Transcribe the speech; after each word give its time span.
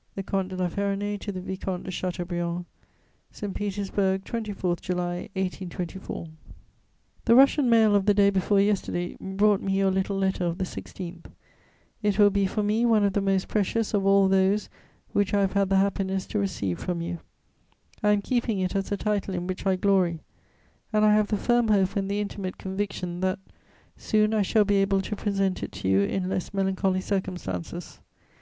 ]THE 0.16 0.22
COMTE 0.22 0.48
DE 0.48 0.56
LA 0.56 0.68
FERRONAYS 0.68 1.18
TO 1.18 1.30
THE 1.30 1.42
VICOMTE 1.42 1.84
DE 1.84 1.90
CHATEAUBRIAND 1.90 2.64
"ST. 3.30 3.52
PETERSBURG, 3.54 4.24
24 4.24 4.76
July 4.76 5.14
1824. 5.34 6.28
"The 7.26 7.34
Russian 7.34 7.68
mail 7.68 7.94
of 7.94 8.06
the 8.06 8.14
day 8.14 8.30
before 8.30 8.62
yesterday 8.62 9.14
brought 9.20 9.60
me 9.60 9.76
your 9.76 9.90
little 9.90 10.16
letter 10.16 10.46
of 10.46 10.56
the 10.56 10.64
16th; 10.64 11.26
it 12.02 12.18
will 12.18 12.30
be 12.30 12.46
for 12.46 12.62
me 12.62 12.86
one 12.86 13.04
of 13.04 13.12
the 13.12 13.20
most 13.20 13.46
precious 13.48 13.92
of 13.92 14.06
all 14.06 14.26
those 14.26 14.70
which 15.12 15.34
I 15.34 15.42
have 15.42 15.52
had 15.52 15.68
the 15.68 15.76
happiness 15.76 16.24
to 16.28 16.38
receive 16.38 16.78
from 16.78 17.02
you; 17.02 17.18
I 18.02 18.12
am 18.12 18.22
keeping 18.22 18.60
it 18.60 18.74
as 18.74 18.90
a 18.90 18.96
title 18.96 19.34
in 19.34 19.46
which 19.46 19.66
I 19.66 19.76
glory, 19.76 20.20
and 20.94 21.04
I 21.04 21.12
have 21.12 21.26
the 21.26 21.36
firm 21.36 21.68
hope 21.68 21.94
and 21.94 22.10
the 22.10 22.20
intimate 22.20 22.56
conviction 22.56 23.20
that 23.20 23.38
soon 23.98 24.32
I 24.32 24.40
shall 24.40 24.64
be 24.64 24.76
able 24.76 25.02
to 25.02 25.14
present 25.14 25.62
it 25.62 25.72
to 25.72 25.88
you 25.88 26.00
in 26.00 26.30
less 26.30 26.54
melancholy 26.54 27.02
circumstances. 27.02 28.00